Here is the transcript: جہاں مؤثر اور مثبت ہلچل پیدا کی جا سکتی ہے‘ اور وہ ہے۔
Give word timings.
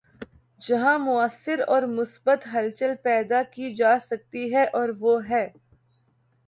جہاں 0.61 0.97
مؤثر 0.99 1.59
اور 1.67 1.83
مثبت 1.89 2.47
ہلچل 2.53 2.93
پیدا 3.03 3.41
کی 3.51 3.73
جا 3.73 3.93
سکتی 4.09 4.53
ہے‘ 4.55 4.65
اور 4.73 4.89
وہ 4.99 5.19
ہے۔ 5.29 5.47